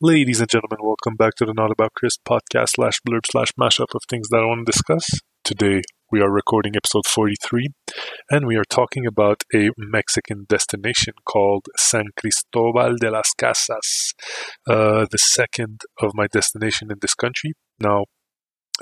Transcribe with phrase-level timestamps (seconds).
[0.00, 3.94] Ladies and gentlemen, welcome back to the Not About Chris podcast slash blurb slash mashup
[3.94, 5.06] of things that I want to discuss.
[5.44, 7.68] Today we are recording episode 43
[8.28, 14.14] and we are talking about a Mexican destination called San Cristobal de las Casas,
[14.68, 17.52] uh, the second of my destination in this country.
[17.78, 18.06] Now,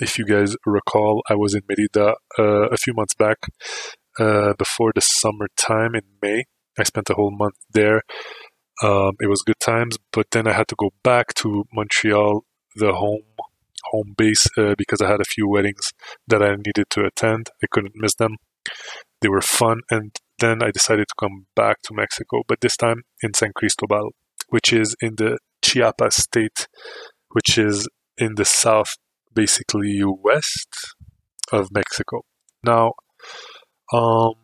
[0.01, 3.37] if you guys recall, I was in Merida uh, a few months back
[4.19, 6.45] uh, before the summertime in May.
[6.79, 8.01] I spent a whole month there
[8.83, 12.45] um, it was good times, but then I had to go back to Montreal,
[12.77, 13.23] the home
[13.91, 15.93] home base, uh, because I had a few weddings
[16.27, 17.51] that I needed to attend.
[17.63, 18.37] I couldn't miss them.
[19.21, 23.03] They were fun, and then I decided to come back to Mexico, but this time
[23.23, 24.11] in San Cristobal,
[24.49, 26.67] which is in the Chiapas state,
[27.31, 27.89] which is
[28.19, 28.97] in the south,
[29.33, 30.95] basically west
[31.53, 32.23] of Mexico.
[32.65, 32.93] Now,
[33.93, 34.35] um,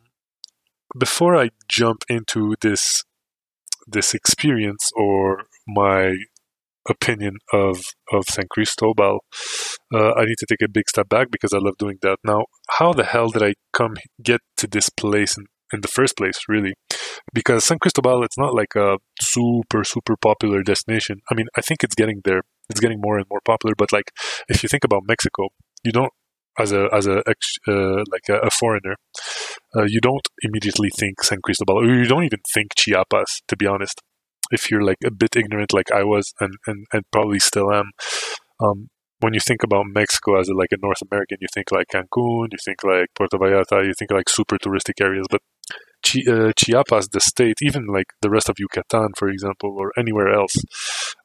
[0.99, 3.05] before I jump into this
[3.91, 6.15] this experience or my
[6.89, 9.21] opinion of of San Cristobal,
[9.95, 12.19] uh, I need to take a big step back because I love doing that.
[12.25, 12.47] Now,
[12.79, 16.39] how the hell did I come get to this place in, in the first place?
[16.49, 16.75] Really,
[17.33, 21.21] because San Cristobal, it's not like a super super popular destination.
[21.31, 22.43] I mean, I think it's getting there.
[22.71, 23.75] It's getting more and more popular.
[23.77, 24.11] But like,
[24.49, 25.49] if you think about Mexico,
[25.85, 26.13] you don't
[26.59, 27.23] as a as a
[27.69, 28.97] uh, like a, a foreigner,
[29.77, 33.43] uh, you don't immediately think San Cristobal, or you don't even think Chiapas.
[33.49, 34.01] To be honest,
[34.51, 37.91] if you're like a bit ignorant, like I was, and and, and probably still am.
[38.61, 38.89] Um,
[39.21, 42.49] when you think about Mexico as a, like a North American, you think like Cancun,
[42.53, 45.27] you think like Puerto Vallarta, you think like super touristic areas.
[45.29, 45.43] But
[46.07, 50.33] Chi- uh, Chiapas, the state, even like the rest of Yucatan, for example, or anywhere
[50.33, 50.57] else,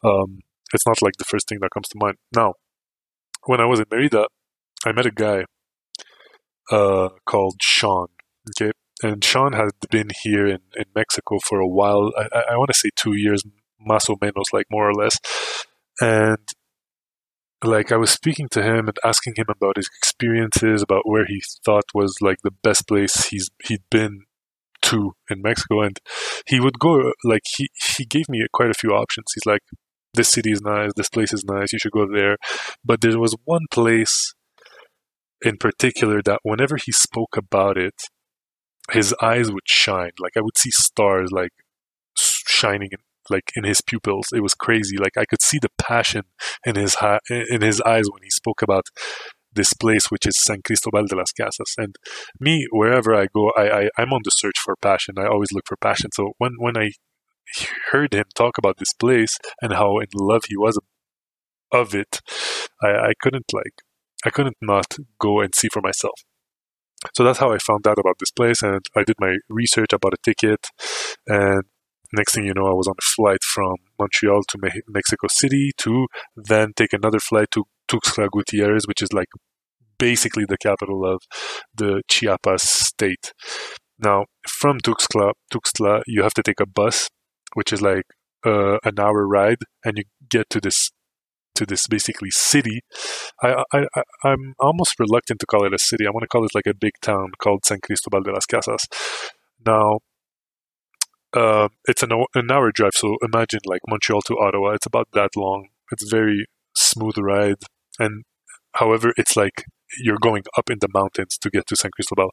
[0.04, 0.40] um,
[0.74, 2.18] it's not like the first thing that comes to mind.
[2.36, 2.56] Now,
[3.46, 4.26] when I was in Merida,
[4.86, 5.46] I met a guy
[6.72, 8.08] uh, called Sean.
[8.50, 12.12] Okay, and Sean had been here in, in Mexico for a while.
[12.18, 13.44] I, I want to say two years,
[13.88, 15.18] más o menos, like more or less.
[16.02, 16.40] And
[17.64, 21.42] like I was speaking to him and asking him about his experiences, about where he
[21.66, 24.26] thought was like the best place he's he'd been
[24.84, 26.00] to in Mexico, and
[26.48, 29.28] he would go like he he gave me quite a few options.
[29.34, 29.62] He's like,
[30.14, 30.92] "This city is nice.
[30.96, 31.72] This place is nice.
[31.72, 32.38] You should go there."
[32.84, 34.34] But there was one place
[35.42, 38.04] in particular that whenever he spoke about it,
[38.92, 40.12] his eyes would shine.
[40.20, 41.52] Like I would see stars like
[42.18, 43.00] shining in,
[43.30, 44.28] like in his pupils.
[44.34, 44.98] It was crazy.
[44.98, 46.24] Like I could see the passion
[46.66, 46.98] in his
[47.30, 48.86] in his eyes when he spoke about
[49.56, 51.76] this place, which is San Cristobal de las Casas.
[51.78, 51.96] And
[52.40, 55.16] me, wherever I go, I, I I'm on the search for passion.
[55.18, 56.10] I always look for passion.
[56.14, 56.92] So when when I
[57.92, 60.80] heard him talk about this place and how in love he was
[61.72, 62.20] of it,
[62.82, 63.82] I, I couldn't like
[64.26, 66.20] I couldn't not go and see for myself.
[67.14, 70.14] So that's how I found out about this place, and I did my research about
[70.14, 70.68] a ticket.
[71.28, 71.64] And
[72.14, 75.72] next thing you know, I was on a flight from Montreal to Me- Mexico City
[75.78, 79.30] to then take another flight to Tuxtla Gutierrez, which is like
[79.98, 81.22] basically the capital of
[81.76, 83.34] the Chiapas state.
[84.00, 87.10] Now, from Tuxtla, Tuxtla, you have to take a bus,
[87.54, 88.06] which is like
[88.46, 90.92] uh, an hour ride, and you get to this
[91.56, 92.82] to this basically city.
[93.42, 93.86] I, I,
[94.24, 96.08] I am almost reluctant to call it a city.
[96.08, 98.86] I want to call it like a big town called San Cristobal de las Casas.
[99.66, 100.00] Now,
[101.34, 104.72] uh, it's an, an hour drive, so imagine like Montreal to Ottawa.
[104.72, 105.70] It's about that long.
[105.92, 107.64] It's very smooth ride,
[108.00, 108.24] and
[108.76, 109.66] however, it's like
[110.00, 112.32] you're going up in the mountains to get to San Cristobal.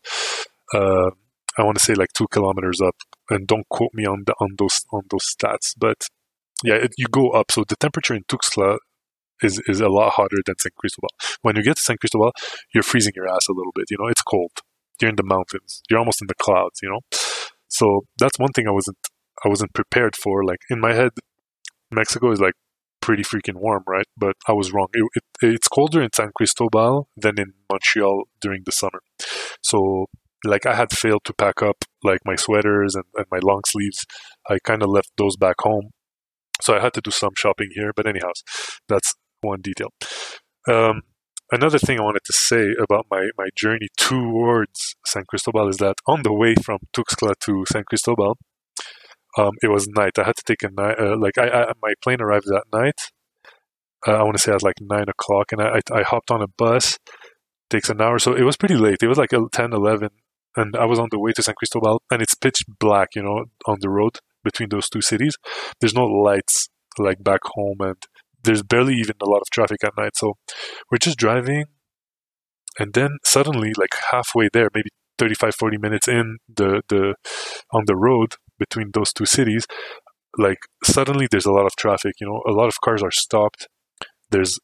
[0.74, 1.10] Uh,
[1.58, 2.96] I want to say like two kilometers up,
[3.30, 6.06] and don't quote me on the on those on those stats, but
[6.62, 7.50] yeah, it, you go up.
[7.50, 8.76] So the temperature in Tuxtla
[9.42, 11.10] is, is a lot hotter than San Cristobal.
[11.42, 12.32] When you get to San Cristobal,
[12.74, 13.86] you're freezing your ass a little bit.
[13.90, 14.52] You know, it's cold.
[15.00, 15.82] You're in the mountains.
[15.88, 16.80] You're almost in the clouds.
[16.82, 17.00] You know,
[17.68, 18.98] so that's one thing I wasn't
[19.44, 20.44] I wasn't prepared for.
[20.44, 21.12] Like in my head,
[21.90, 22.54] Mexico is like
[23.00, 24.06] pretty freaking warm, right?
[24.16, 24.88] But I was wrong.
[24.92, 29.00] It, it, it's colder in San Cristobal than in Montreal during the summer.
[29.62, 30.06] So
[30.44, 34.06] like I had failed to pack up like my sweaters and, and my long sleeves.
[34.48, 35.90] I kind of left those back home.
[36.62, 37.92] So I had to do some shopping here.
[37.94, 38.32] But anyhow,
[38.88, 39.88] that's one detail.
[40.68, 41.02] Um,
[41.50, 45.96] another thing I wanted to say about my, my journey towards San Cristobal is that
[46.06, 48.38] on the way from Tuxtla to San Cristobal,
[49.38, 50.18] um, it was night.
[50.18, 53.00] I had to take a night, uh, like I, I, my plane arrived that night.
[54.06, 56.42] Uh, I want to say at like nine o'clock, and I, I, I hopped on
[56.42, 56.98] a bus.
[57.68, 59.00] Takes an hour, so it was pretty late.
[59.00, 60.08] It was like 10, 11,
[60.56, 63.44] and I was on the way to San Cristobal, and it's pitch black, you know,
[63.64, 65.36] on the road between those two cities.
[65.80, 68.02] There's no lights like back home, and
[68.42, 70.16] there's barely even a lot of traffic at night.
[70.16, 70.34] So
[70.90, 71.64] we're just driving.
[72.78, 77.14] And then suddenly, like halfway there, maybe 35, 40 minutes in the, the
[77.72, 79.66] on the road between those two cities,
[80.38, 82.14] like suddenly there's a lot of traffic.
[82.20, 83.68] You know, a lot of cars are stopped.
[84.30, 84.58] There's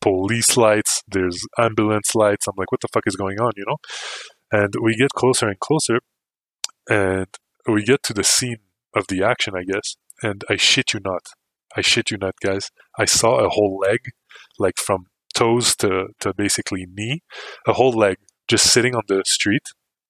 [0.00, 1.02] police lights.
[1.06, 2.46] There's ambulance lights.
[2.48, 3.52] I'm like, what the fuck is going on?
[3.56, 3.76] You know,
[4.50, 5.98] and we get closer and closer,
[6.88, 7.28] and
[7.66, 8.58] we get to the scene
[8.94, 9.96] of the action, I guess.
[10.22, 11.28] And I shit you not,
[11.76, 12.70] I shit you not, guys.
[12.98, 14.00] I saw a whole leg,
[14.58, 17.22] like from toes to, to basically knee,
[17.66, 18.16] a whole leg
[18.48, 19.62] just sitting on the street,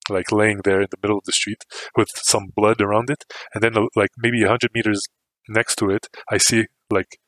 [0.09, 1.65] like laying there in the middle of the street
[1.97, 3.25] with some blood around it.
[3.55, 5.07] And then, like maybe 100 meters
[5.49, 7.19] next to it, I see like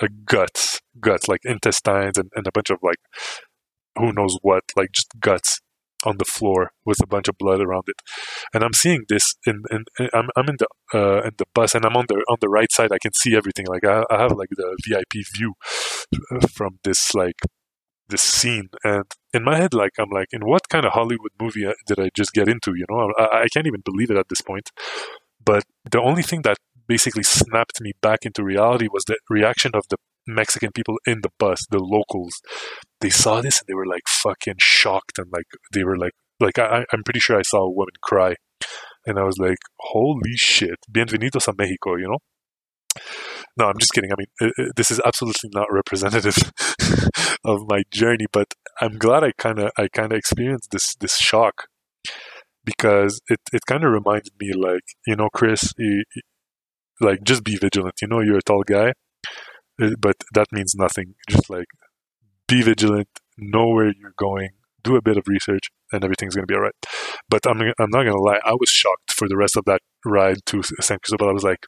[0.00, 2.98] a guts, guts, like intestines and, and a bunch of like
[3.96, 5.60] who knows what, like just guts
[6.04, 7.96] on the floor with a bunch of blood around it.
[8.54, 9.62] And I'm seeing this in,
[10.12, 12.70] I'm, I'm in the uh, in the bus and I'm on the on the right
[12.70, 12.92] side.
[12.92, 13.66] I can see everything.
[13.66, 15.54] Like I, I have like the VIP view
[16.50, 17.40] from this like
[18.08, 18.68] this scene.
[18.84, 21.98] And in my head, like I'm like, in what kind of Hollywood movie uh, did
[21.98, 22.74] I just get into?
[22.76, 24.70] You know, I, I can't even believe it at this point.
[25.44, 29.84] But the only thing that basically snapped me back into reality was the reaction of
[29.90, 29.96] the
[30.26, 32.40] Mexican people in the bus, the locals,
[33.00, 36.58] they saw this and they were like fucking shocked and like they were like like
[36.58, 38.34] I, I'm pretty sure I saw a woman cry,
[39.06, 42.18] and I was like, holy shit, bienvenidos a Mexico, you know.
[43.58, 44.10] No, I'm just kidding.
[44.12, 46.36] I mean, it, it, this is absolutely not representative
[47.44, 48.48] of my journey, but
[48.80, 51.66] I'm glad I kind of I kind of experienced this this shock
[52.64, 55.72] because it, it kind of reminded me like you know Chris
[57.00, 58.92] like just be vigilant you know you're a tall guy uh,
[59.78, 61.14] but that means nothing.
[61.28, 61.66] Just like
[62.48, 63.08] be vigilant,
[63.38, 64.50] know where you're going,
[64.82, 66.74] do a bit of research, and everything's going to be all right.
[67.28, 69.80] But I'm I'm not going to lie, I was shocked for the rest of that
[70.04, 71.28] ride to San Cristobal.
[71.28, 71.66] I was like,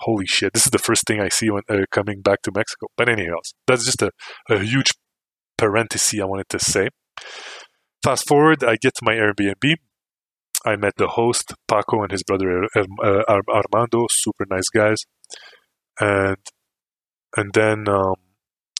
[0.00, 2.86] holy shit, this is the first thing I see when uh, coming back to Mexico.
[2.96, 4.10] But anyways, that's just a,
[4.48, 4.92] a huge
[5.56, 6.88] parenthesis I wanted to say.
[8.02, 9.76] Fast forward, I get to my Airbnb.
[10.64, 14.98] I met the host, Paco, and his brother uh, Armando, super nice guys.
[16.00, 16.36] And
[17.36, 18.14] and then um,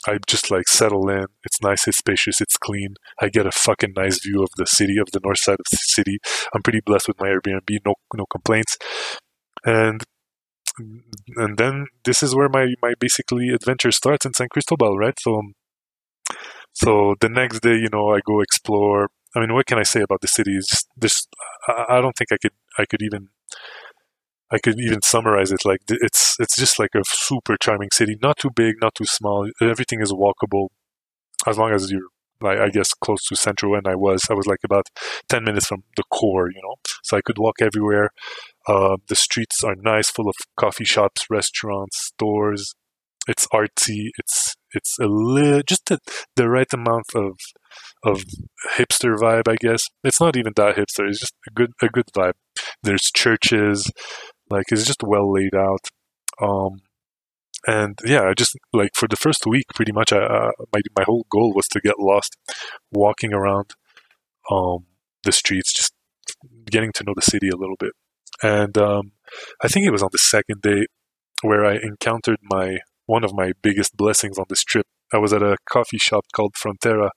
[0.06, 1.26] I just like settle in.
[1.44, 2.94] It's nice, it's spacious, it's clean.
[3.20, 5.76] I get a fucking nice view of the city, of the north side of the
[5.76, 6.18] city.
[6.54, 8.76] I'm pretty blessed with my Airbnb, no no complaints.
[9.64, 10.04] And
[11.36, 15.18] and then this is where my my basically adventure starts in San Cristobal, right?
[15.20, 15.42] So
[16.72, 19.08] so the next day, you know, I go explore.
[19.34, 20.56] I mean, what can I say about the city?
[20.56, 21.28] It's just
[21.68, 23.28] I don't think I could I could even
[24.50, 28.38] I could even summarize it like it's it's just like a super charming city, not
[28.38, 29.48] too big, not too small.
[29.60, 30.68] Everything is walkable,
[31.46, 32.08] as long as you're
[32.40, 33.74] like I guess close to central.
[33.74, 34.88] And I was I was like about
[35.28, 38.10] ten minutes from the core, you know, so I could walk everywhere.
[38.68, 42.74] Uh, the streets are nice, full of coffee shops, restaurants, stores.
[43.28, 44.10] It's artsy.
[44.18, 45.98] It's it's a li- just the,
[46.36, 47.38] the right amount of
[48.04, 48.22] of
[48.76, 49.82] hipster vibe, I guess.
[50.04, 51.08] It's not even that hipster.
[51.08, 52.34] It's just a good a good vibe.
[52.82, 53.90] There's churches,
[54.50, 55.88] like it's just well laid out.
[56.40, 56.82] Um,
[57.66, 61.04] and yeah, I just like for the first week, pretty much, I, uh, my my
[61.04, 62.36] whole goal was to get lost,
[62.92, 63.74] walking around
[64.50, 64.86] um,
[65.24, 65.92] the streets, just
[66.70, 67.92] getting to know the city a little bit.
[68.42, 69.12] And um,
[69.62, 70.86] I think it was on the second day
[71.42, 74.86] where I encountered my one of my biggest blessings on this trip.
[75.12, 77.10] I was at a coffee shop called Frontera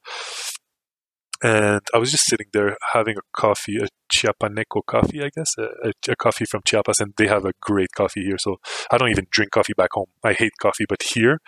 [1.41, 5.91] and I was just sitting there having a coffee, a Chiapaneco coffee, I guess, a,
[6.09, 8.38] a, coffee from Chiapas, and they have a great coffee here.
[8.38, 8.57] So
[8.91, 10.07] I don't even drink coffee back home.
[10.24, 11.39] I hate coffee, but here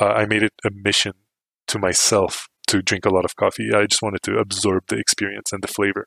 [0.00, 1.12] uh, I made it a mission
[1.68, 3.70] to myself to drink a lot of coffee.
[3.74, 6.06] I just wanted to absorb the experience and the flavor.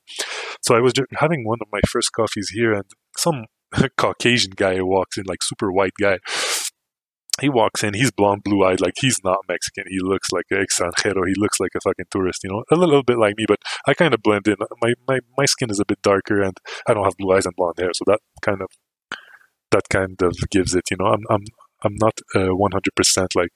[0.61, 2.85] So I was having one of my first coffees here, and
[3.17, 3.45] some
[3.97, 6.19] Caucasian guy walks in, like super white guy,
[7.41, 9.86] he walks in, he's blonde, blue eyed, like he's not Mexican.
[9.88, 11.27] He looks like an extranjero.
[11.27, 13.93] He looks like a fucking tourist, you know, a little bit like me, but I
[13.93, 14.55] kind of blend in.
[14.81, 17.55] My, my, my skin is a bit darker and I don't have blue eyes and
[17.55, 17.91] blonde hair.
[17.93, 18.67] So that kind of,
[19.72, 21.43] that kind of gives it, you know, I'm, I'm,
[21.84, 23.51] I'm not uh, 100% like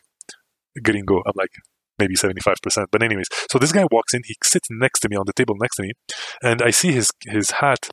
[0.81, 1.21] gringo.
[1.25, 1.51] I'm like
[1.99, 2.85] maybe 75%.
[2.91, 5.55] But anyways, so this guy walks in, he sits next to me on the table
[5.59, 5.91] next to me
[6.41, 7.89] and I see his, his hat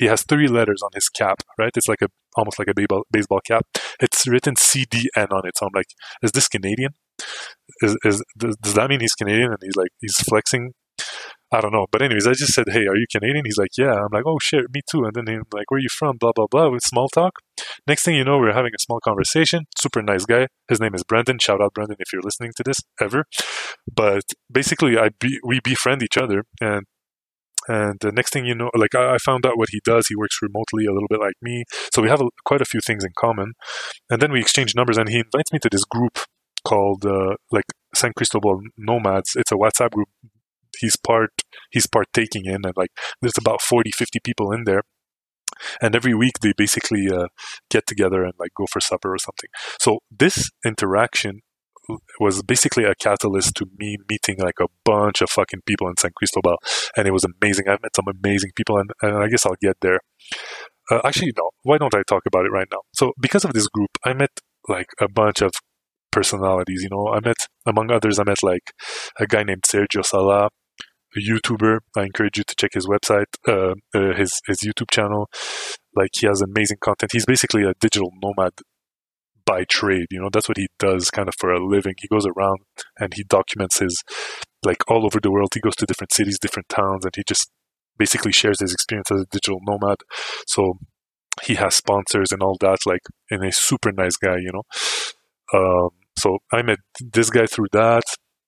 [0.00, 1.76] he has three letters on his cap, right?
[1.76, 3.66] It's like a almost like a baseball cap.
[4.00, 5.58] It's written CDN on it.
[5.58, 5.90] So I'm like,
[6.22, 6.94] is this Canadian?
[7.82, 9.50] Is, is does, does that mean he's Canadian?
[9.50, 10.72] And he's like, he's flexing.
[11.52, 11.86] I don't know.
[11.92, 13.44] But anyways, I just said, hey, are you Canadian?
[13.44, 13.92] He's like, yeah.
[13.92, 15.04] I'm like, oh shit, me too.
[15.04, 16.16] And then he's like, where are you from?
[16.18, 16.70] Blah blah blah.
[16.70, 17.32] With small talk.
[17.86, 19.64] Next thing you know, we're having a small conversation.
[19.78, 20.46] Super nice guy.
[20.70, 21.40] His name is Brendan.
[21.40, 23.24] Shout out Brendan if you're listening to this ever.
[23.92, 26.84] But basically, I be, we befriend each other, and
[27.68, 30.06] and the next thing you know, like I, found out what he does.
[30.08, 31.64] He works remotely a little bit like me.
[31.92, 33.52] So we have a, quite a few things in common.
[34.08, 36.18] And then we exchange numbers and he invites me to this group
[36.64, 39.36] called uh, like San Cristobal Nomads.
[39.36, 40.08] It's a WhatsApp group
[40.78, 41.30] he's part
[41.70, 42.90] he's partaking in and like
[43.20, 44.82] there's about 40 50 people in there
[45.80, 47.26] and every week they basically uh,
[47.70, 49.50] get together and like go for supper or something.
[49.78, 51.40] So this interaction
[52.18, 56.10] was basically a catalyst to me meeting like a bunch of fucking people in San
[56.16, 56.56] Cristobal,
[56.96, 57.68] and it was amazing.
[57.68, 60.00] I've met some amazing people, and, and I guess I'll get there.
[60.90, 61.50] Uh, actually, no.
[61.62, 62.80] Why don't I talk about it right now?
[62.94, 64.30] So, because of this group, I met
[64.68, 65.52] like a bunch of
[66.10, 66.82] personalities.
[66.82, 68.72] You know, I met among others, I met like
[69.18, 70.48] a guy named Sergio Sala,
[71.16, 71.78] a YouTuber.
[71.96, 75.28] I encourage you to check his website, uh, uh, his his YouTube channel.
[75.94, 77.12] Like he has amazing content.
[77.12, 78.52] He's basically a digital nomad
[79.44, 80.06] by trade.
[80.10, 81.94] You know, that's what he does kind of for a living.
[81.98, 82.58] He goes around
[82.98, 84.02] and he documents his
[84.64, 85.50] like all over the world.
[85.54, 87.50] He goes to different cities, different towns, and he just
[87.98, 89.98] basically shares his experience as a digital nomad.
[90.46, 90.78] So
[91.42, 94.62] he has sponsors and all that, like, and a super nice guy, you know.
[95.52, 98.04] Um, so I met this guy through that.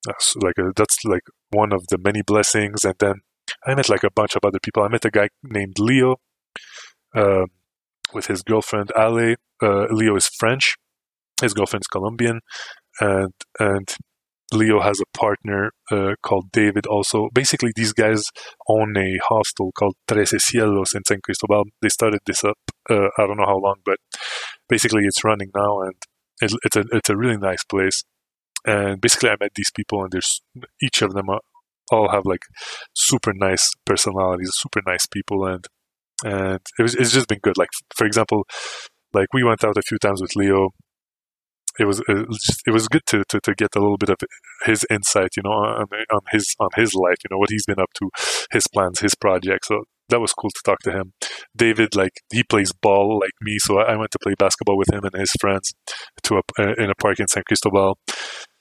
[0.06, 3.14] That's like a, that's like one of the many blessings, and then
[3.66, 4.82] I met like a bunch of other people.
[4.82, 6.16] I met a guy named Leo,
[7.14, 7.46] uh,
[8.12, 9.36] with his girlfriend Ale.
[9.62, 10.74] Uh, Leo is French,
[11.42, 12.40] his girlfriend's Colombian,
[13.00, 13.88] and and
[14.52, 16.86] Leo has a partner uh, called David.
[16.86, 18.24] Also, basically, these guys
[18.68, 21.64] own a hostel called Trece Cielos in San Cristobal.
[21.80, 22.58] They started this up.
[22.88, 23.96] Uh, I don't know how long, but
[24.68, 25.94] basically, it's running now, and
[26.40, 28.04] it, it's a it's a really nice place.
[28.66, 30.42] And basically, I met these people, and there's
[30.82, 31.40] each of them are,
[31.90, 32.42] all have like
[32.94, 35.66] super nice personalities, super nice people, and
[36.24, 37.56] and it was it's just been good.
[37.56, 38.44] Like for example,
[39.12, 40.70] like we went out a few times with Leo
[41.78, 44.16] it was it was, good to, to, to get a little bit of
[44.64, 47.80] his insight, you know, on, on his on his life, you know, what he's been
[47.80, 48.10] up to,
[48.50, 49.68] his plans, his projects.
[49.68, 51.12] So that was cool to talk to him.
[51.56, 55.04] David, like he plays ball like me, so I went to play basketball with him
[55.04, 55.72] and his friends
[56.24, 57.98] to a, in a park in San Cristobal.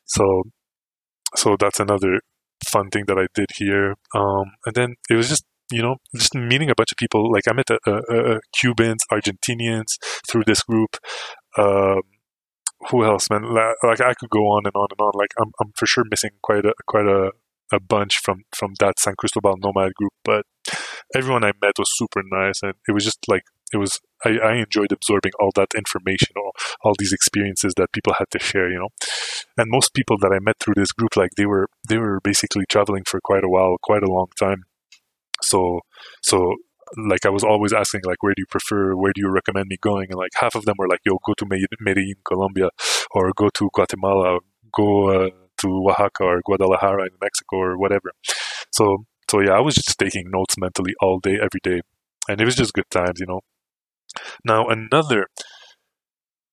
[0.06, 0.44] So
[1.36, 2.20] so that's another
[2.66, 3.96] fun thing that I did here.
[4.16, 7.32] Um, and then it was just you know, just meeting a bunch of people.
[7.32, 9.98] Like I met a, a Cubans, Argentinians
[10.30, 10.98] through this group.
[11.58, 12.02] Um,
[12.90, 13.44] who else, man?
[13.54, 15.12] Like I could go on and on and on.
[15.16, 17.32] Like I'm, I'm for sure missing quite a quite a,
[17.72, 20.14] a bunch from from that San Cristobal nomad group.
[20.24, 20.46] But
[21.16, 24.00] everyone I met was super nice, and it was just like it was.
[24.24, 26.52] I, I enjoyed absorbing all that information or
[26.84, 28.70] all these experiences that people had to share.
[28.70, 28.90] You know,
[29.58, 32.66] and most people that I met through this group, like they were they were basically
[32.70, 34.64] traveling for quite a while, quite a long time.
[35.42, 35.82] So
[36.22, 36.56] so
[36.98, 38.96] like I was always asking like where do you prefer?
[38.96, 40.08] Where do you recommend me going?
[40.10, 41.46] And like half of them were like yo go to
[41.80, 42.70] Medellin Colombia
[43.12, 44.40] or go to Guatemala
[44.74, 45.30] go uh,
[45.62, 48.12] to Oaxaca or Guadalajara in Mexico or whatever.
[48.72, 51.82] So so yeah I was just taking notes mentally all day every day
[52.30, 53.42] and it was just good times you know?
[54.44, 55.28] Now another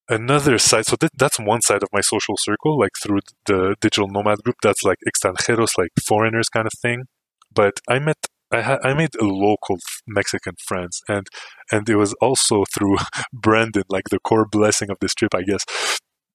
[0.09, 4.09] another side so th- that's one side of my social circle like through the digital
[4.09, 7.05] nomad group that's like extranjeros like foreigners kind of thing
[7.53, 8.17] but I met
[8.51, 11.27] I had I made local Mexican friends, and
[11.71, 12.97] and it was also through
[13.33, 15.65] Brendan, like the core blessing of this trip, I guess,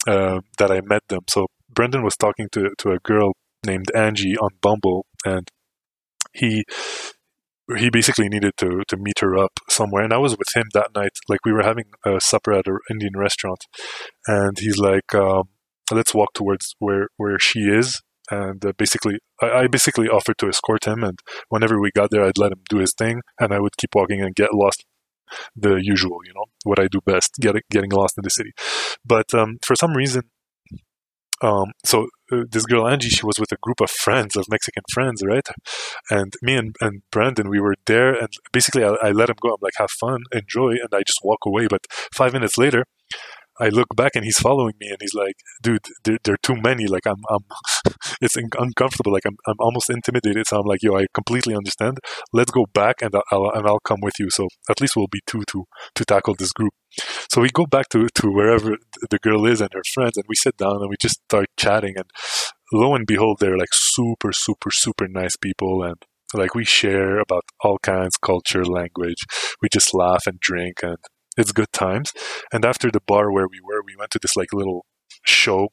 [0.08, 1.22] uh, that I met them.
[1.30, 3.34] So Brendan was talking to to a girl
[3.66, 5.50] named Angie on Bumble, and
[6.34, 6.64] he
[7.78, 10.90] he basically needed to to meet her up somewhere, and I was with him that
[10.96, 11.14] night.
[11.30, 13.66] Like we were having a supper at an Indian restaurant,
[14.28, 15.46] and he's like, um,
[15.92, 18.02] "Let's walk towards where where she is."
[18.32, 22.24] And uh, basically I, I, basically offered to escort him and whenever we got there
[22.24, 24.86] i'd let him do his thing and i would keep walking and get lost
[25.56, 28.52] the usual you know what i do best get, getting lost in the city
[29.06, 30.24] but um, for some reason
[31.44, 34.84] um, so uh, this girl Angie, she was with a group of friends, of Mexican
[34.92, 35.46] friends, right?
[36.10, 39.50] And me and, and Brandon, we were there, and basically I, I let him go.
[39.50, 41.68] I'm like, have fun, enjoy, and I just walk away.
[41.70, 42.86] But five minutes later,
[43.60, 46.56] I look back and he's following me and he's like, dude, there, there are too
[46.56, 46.88] many.
[46.88, 47.46] Like I'm, I'm,
[48.22, 49.12] it's uncomfortable.
[49.12, 50.48] Like I'm, I'm almost intimidated.
[50.48, 52.00] So I'm like, yo, I completely understand.
[52.32, 54.30] Let's go back and I'll, and I'll come with you.
[54.30, 56.74] So at least we'll be two to, to tackle this group.
[57.32, 58.78] So we go back to, to wherever
[59.10, 61.96] the girl is and her friends and we sit down and we just start chatting
[61.96, 62.06] and
[62.72, 65.84] lo and behold, they're like super, super, super nice people.
[65.84, 65.96] And
[66.34, 69.26] like we share about all kinds, culture, language.
[69.62, 70.98] We just laugh and drink and
[71.38, 72.12] it's good times.
[72.52, 74.86] And after the bar where we were, we went to this like little
[75.26, 75.70] show,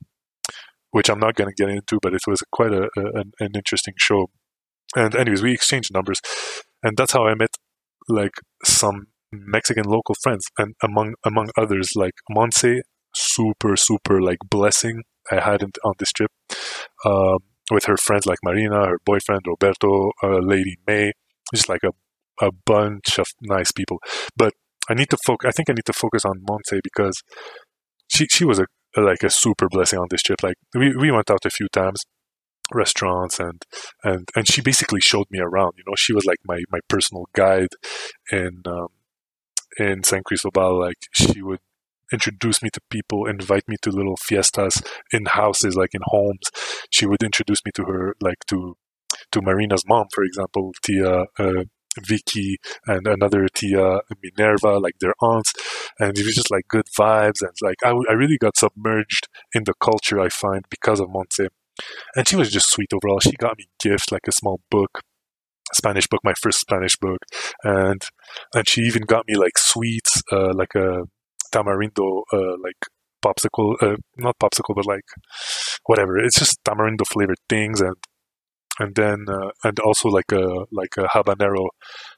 [0.90, 3.50] which I'm not going to get into, but it was quite a, a an, an,
[3.54, 4.30] interesting show.
[4.96, 6.20] And anyways, we exchanged numbers,
[6.82, 7.50] and that's how I met
[8.08, 8.32] like
[8.64, 12.80] some Mexican local friends, and among among others like Monse,
[13.14, 16.30] super super like blessing I had in, on this trip.
[17.04, 17.38] Um,
[17.70, 21.12] with her friends like Marina, her boyfriend Roberto, uh, Lady May,
[21.54, 21.90] just like a
[22.44, 23.98] a bunch of nice people.
[24.36, 24.54] But
[24.88, 25.49] I need to focus.
[25.49, 27.22] I think I need to focus on Montse because
[28.08, 30.42] she she was a, like a super blessing on this trip.
[30.42, 32.00] Like we, we went out a few times,
[32.72, 33.62] restaurants and
[34.02, 35.72] and and she basically showed me around.
[35.76, 37.75] You know, she was like my my personal guide
[38.32, 38.88] in um,
[39.78, 41.60] in San Cristobal, like she would
[42.12, 44.82] introduce me to people, invite me to little fiestas
[45.12, 46.50] in houses, like in homes.
[46.90, 48.76] She would introduce me to her, like to
[49.32, 51.64] to Marina's mom, for example, Tia uh,
[51.99, 55.52] Vicky and another Tia Minerva, like their aunts,
[55.99, 59.64] and it was just like good vibes and like I, I really got submerged in
[59.64, 61.49] the culture I find because of Montse.
[62.14, 63.20] And she was just sweet overall.
[63.20, 65.00] She got me gifts like a small book,
[65.73, 67.18] Spanish book, my first Spanish book,
[67.64, 68.02] and
[68.54, 71.04] and she even got me like sweets, uh, like a
[71.52, 72.76] tamarindo, uh, like
[73.25, 75.04] popsicle, uh, not popsicle, but like
[75.87, 76.18] whatever.
[76.18, 77.97] It's just tamarindo flavored things and
[78.80, 81.68] and then uh, and also like a like a habanero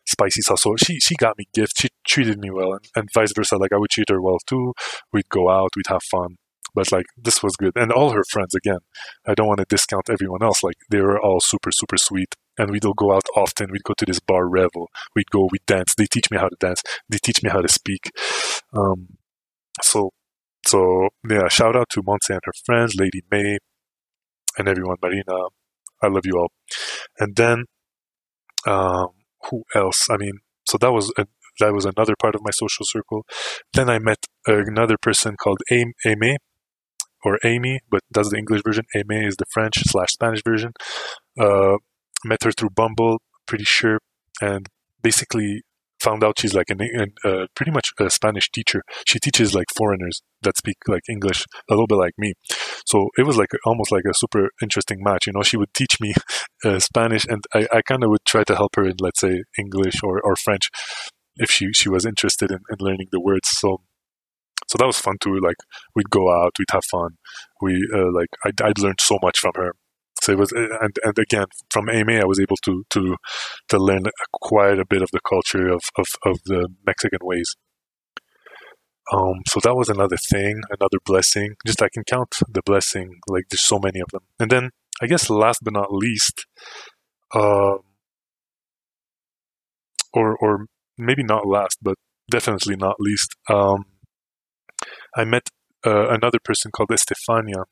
[0.06, 0.62] spicy sauce.
[0.62, 1.74] So she she got me gifts.
[1.78, 3.56] She treated me well, and, and vice versa.
[3.58, 4.72] Like I would treat her well too.
[5.12, 6.36] We'd go out, we'd have fun.
[6.74, 8.78] But like this was good, and all her friends again.
[9.26, 10.62] I don't want to discount everyone else.
[10.62, 13.70] Like they were all super super sweet, and we'd all go out often.
[13.70, 14.88] We'd go to this bar Revel.
[15.16, 15.94] We'd go, we'd dance.
[15.96, 16.82] They teach me how to dance.
[17.08, 18.10] They teach me how to speak.
[18.72, 19.18] Um,
[19.82, 20.10] so
[20.64, 23.58] so yeah, shout out to Montse and her friends, Lady May,
[24.56, 25.48] and everyone, Marina,
[26.02, 26.52] I love you all.
[27.18, 27.64] And then,
[28.66, 29.08] um,
[29.50, 30.08] who else?
[30.10, 31.26] I mean, so that was a,
[31.60, 33.24] that was another part of my social circle.
[33.74, 36.36] Then I met another person called Amy,
[37.24, 38.84] or Amy, but that's the English version.
[38.96, 40.72] Amy is the French slash Spanish version.
[41.38, 41.76] Uh,
[42.24, 43.98] met her through Bumble, pretty sure,
[44.40, 44.68] and
[45.02, 45.62] basically
[46.02, 46.80] found out she's like an,
[47.24, 48.82] uh, pretty much a Spanish teacher.
[49.06, 52.34] She teaches like foreigners that speak like English, a little bit like me.
[52.86, 55.26] So it was like almost like a super interesting match.
[55.26, 56.14] You know, she would teach me
[56.64, 59.44] uh, Spanish, and I, I kind of would try to help her in, let's say,
[59.58, 60.68] English or, or French
[61.36, 63.48] if she she was interested in, in learning the words.
[63.48, 63.78] So
[64.68, 65.38] so that was fun too.
[65.42, 65.56] Like
[65.94, 67.10] we'd go out, we'd have fun.
[67.60, 69.74] We uh, like I'd, I'd learned so much from her.
[70.22, 73.16] So it was, and, and again, from Amy, I was able to to
[73.70, 77.56] to learn quite a bit of the culture of of, of the Mexican ways.
[79.12, 81.56] Um, so that was another thing, another blessing.
[81.66, 84.22] Just I can count the blessing, like there's so many of them.
[84.38, 84.70] And then
[85.02, 86.46] I guess last but not least,
[87.34, 87.80] um,
[90.12, 91.96] or or maybe not last, but
[92.30, 93.86] definitely not least, um,
[95.16, 95.48] I met
[95.84, 97.64] uh, another person called Estefania,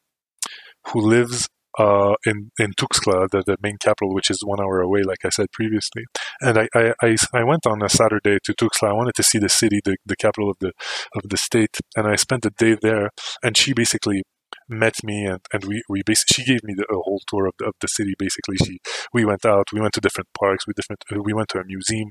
[0.88, 5.02] who lives uh, in in Tuxtla, the, the main capital, which is one hour away,
[5.02, 6.04] like I said previously.
[6.40, 8.90] And I, I, I, I, went on a Saturday to Tuxtla.
[8.90, 10.72] I wanted to see the city, the, the capital of the
[11.14, 13.11] of the state, and I spent a day there.
[13.42, 14.22] And she basically
[14.68, 17.54] met me, and, and we, we basically she gave me the, a whole tour of
[17.59, 18.14] the, of the city.
[18.18, 18.78] Basically, she
[19.12, 22.11] we went out, we went to different parks, we different we went to a museum.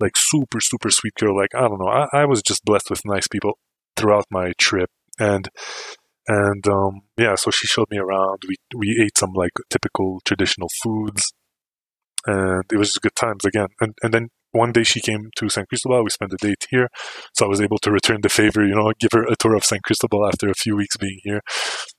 [0.00, 1.36] Like super super sweet girl.
[1.36, 3.58] Like I don't know, I, I was just blessed with nice people
[3.96, 5.48] throughout my trip, and
[6.28, 8.42] and um, yeah, so she showed me around.
[8.48, 11.32] We we ate some like typical traditional foods,
[12.26, 13.68] and it was good times again.
[13.80, 16.02] And and then one day she came to San Cristobal.
[16.04, 16.88] We spent the date here,
[17.34, 18.66] so I was able to return the favor.
[18.66, 21.40] You know, give her a tour of San Cristobal after a few weeks being here.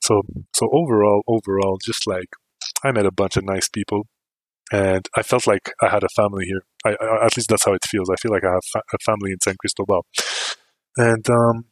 [0.01, 0.21] So
[0.55, 2.29] so overall, overall, just like
[2.83, 4.07] I met a bunch of nice people,
[4.71, 6.63] and I felt like I had a family here.
[6.85, 8.09] I, I, at least that's how it feels.
[8.09, 10.05] I feel like I have fa- a family in San Cristobal,
[10.97, 11.65] and um,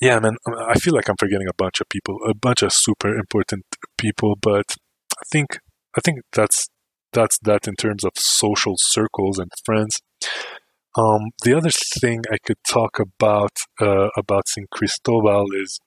[0.00, 3.16] yeah, man, I feel like I'm forgetting a bunch of people, a bunch of super
[3.16, 3.64] important
[3.96, 4.74] people, but
[5.18, 5.58] I think
[5.96, 6.68] I think that's
[7.12, 10.00] that's that in terms of social circles and friends.
[10.98, 15.78] Um, the other thing I could talk about uh, about San Cristobal is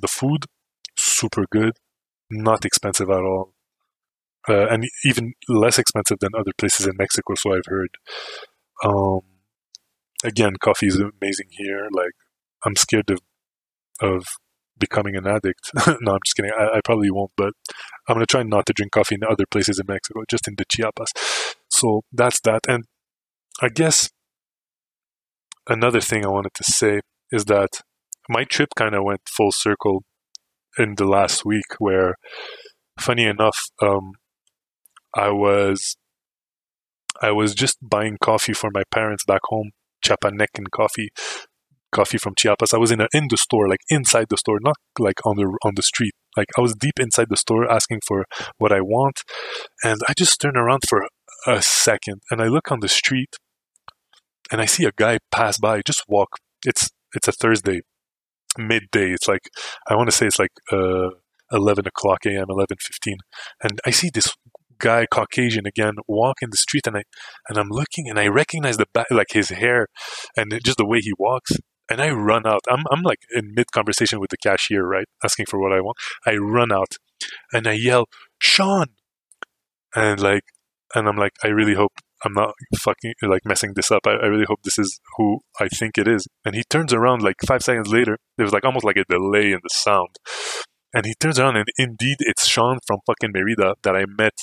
[0.00, 0.46] the food,
[0.96, 1.74] super good,
[2.30, 3.54] not expensive at all,
[4.48, 7.34] uh, and even less expensive than other places in Mexico.
[7.36, 7.96] So I've heard.
[8.84, 9.20] Um,
[10.24, 11.88] again, coffee is amazing here.
[11.92, 12.14] Like
[12.64, 13.20] I'm scared of
[14.02, 14.24] of
[14.78, 15.70] becoming an addict.
[16.00, 16.50] no, I'm just kidding.
[16.58, 17.52] I, I, probably won't, but
[18.08, 20.64] I'm gonna try not to drink coffee in other places in Mexico, just in the
[20.70, 21.12] Chiapas.
[21.70, 22.60] So that's that.
[22.68, 22.84] And
[23.60, 24.10] I guess
[25.68, 27.82] another thing I wanted to say is that
[28.28, 30.02] my trip kind of went full circle
[30.78, 32.16] in the last week, where,
[32.98, 34.12] funny enough, um,
[35.14, 35.96] I was
[37.20, 39.70] I was just buying coffee for my parents back home,
[40.04, 41.10] Chiapanecan coffee,
[41.92, 42.74] coffee from Chiapas.
[42.74, 45.46] I was in a, in the store, like inside the store, not like on the
[45.64, 46.14] on the street.
[46.36, 48.24] Like I was deep inside the store asking for
[48.58, 49.22] what I want,
[49.84, 51.06] and I just turn around for
[51.46, 53.36] a second and I look on the street,
[54.50, 56.38] and I see a guy pass by, just walk.
[56.64, 57.80] It's it's a Thursday,
[58.58, 59.12] midday.
[59.12, 59.48] It's like
[59.88, 61.10] I want to say it's like uh,
[61.52, 63.18] eleven o'clock a.m., eleven fifteen,
[63.62, 64.34] and I see this
[64.78, 67.02] guy Caucasian again walk in the street and I
[67.48, 69.86] and I'm looking and I recognize the back like his hair
[70.36, 71.52] and just the way he walks
[71.92, 72.62] and I run out.
[72.70, 75.04] I'm, I'm like in mid conversation with the cashier, right?
[75.22, 75.98] Asking for what I want.
[76.26, 76.94] I run out
[77.52, 78.06] and I yell,
[78.38, 78.86] Sean!
[79.94, 80.44] And like,
[80.94, 81.92] and I'm like, I really hope
[82.24, 84.06] I'm not fucking like messing this up.
[84.06, 86.26] I, I really hope this is who I think it is.
[86.46, 88.16] And he turns around like five seconds later.
[88.38, 90.16] There was like almost like a delay in the sound.
[90.94, 94.34] And he turns around and indeed it's Sean from fucking Merida that I met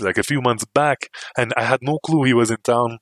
[0.00, 1.08] like a few months back.
[1.36, 2.98] And I had no clue he was in town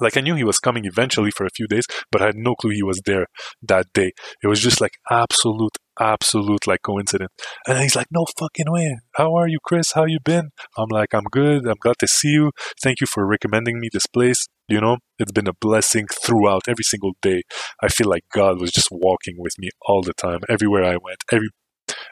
[0.00, 2.54] like I knew he was coming eventually for a few days, but I had no
[2.54, 3.26] clue he was there
[3.62, 4.12] that day.
[4.42, 7.32] It was just like absolute, absolute like coincidence.
[7.66, 8.98] And he's like, "No fucking way!
[9.16, 9.92] How are you, Chris?
[9.92, 11.66] How you been?" I'm like, "I'm good.
[11.66, 12.52] I'm glad to see you.
[12.82, 14.46] Thank you for recommending me this place.
[14.68, 17.42] You know, it's been a blessing throughout every single day.
[17.82, 21.22] I feel like God was just walking with me all the time, everywhere I went.
[21.30, 21.50] Every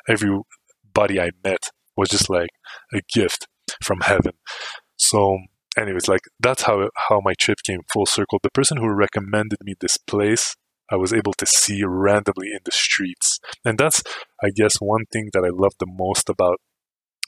[0.09, 2.51] everybody I met was just like
[2.93, 3.47] a gift
[3.83, 4.33] from heaven.
[4.97, 5.39] So
[5.81, 8.39] anyways, like that's how how my trip came full circle.
[8.43, 10.57] The person who recommended me this place,
[10.91, 14.03] I was able to see randomly in the streets, and that's
[14.43, 16.61] I guess one thing that I love the most about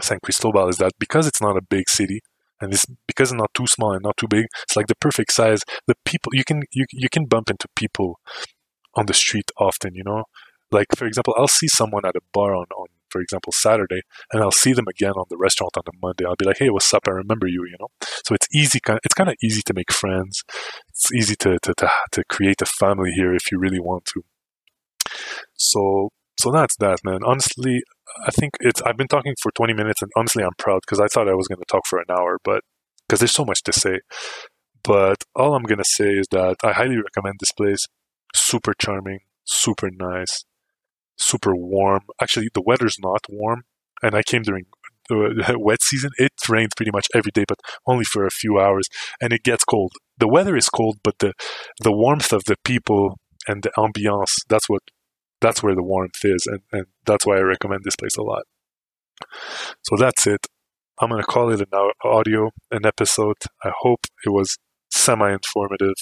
[0.01, 2.21] San Cristobal is that because it's not a big city,
[2.61, 5.33] and it's because it's not too small and not too big, it's like the perfect
[5.33, 5.61] size.
[5.87, 8.21] The people you can you you can bump into people
[8.95, 10.25] on the street often, you know.
[10.71, 14.01] Like for example, I'll see someone at a bar on, on for example, Saturday,
[14.33, 16.25] and I'll see them again on the restaurant on the Monday.
[16.25, 17.03] I'll be like, hey, what's up?
[17.07, 17.88] I remember you, you know?
[18.27, 20.42] So it's easy, it's kind of easy to make friends.
[20.88, 24.22] It's easy to, to, to, to create a family here if you really want to.
[25.55, 26.09] So,
[26.40, 27.20] so that's that, man.
[27.25, 27.83] Honestly,
[28.27, 31.07] I think it's, I've been talking for 20 minutes and honestly, I'm proud because I
[31.07, 32.62] thought I was going to talk for an hour, but
[33.07, 34.01] because there's so much to say.
[34.83, 37.87] But all I'm going to say is that I highly recommend this place.
[38.35, 40.44] Super charming, super nice
[41.23, 42.03] super warm.
[42.21, 43.63] Actually, the weather's not warm,
[44.03, 44.67] and I came during
[45.09, 46.11] the wet season.
[46.19, 48.89] It rains pretty much every day, but only for a few hours,
[49.21, 49.93] and it gets cold.
[50.19, 51.33] The weather is cold, but the
[51.81, 54.83] the warmth of the people and the ambiance that's what
[55.41, 58.45] that's where the warmth is, and, and that's why I recommend this place a lot.
[59.83, 60.47] So that's it.
[61.01, 63.39] I'm gonna call it an audio, an episode.
[63.65, 64.57] I hope it was
[64.91, 65.95] semi-informative.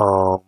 [0.00, 0.40] Um,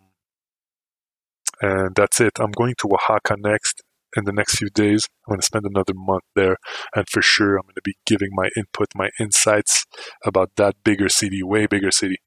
[1.63, 2.33] and that's it.
[2.39, 3.81] I'm going to Oaxaca next
[4.17, 5.07] in the next few days.
[5.25, 6.57] I'm going to spend another month there,
[6.93, 9.85] and for sure, I'm going to be giving my input, my insights
[10.25, 12.17] about that bigger city, way bigger city.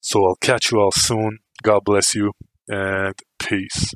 [0.00, 1.38] So I'll catch you all soon.
[1.62, 2.32] God bless you,
[2.68, 3.94] and peace.